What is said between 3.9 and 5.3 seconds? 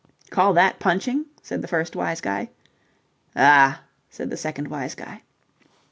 said the second wise guy.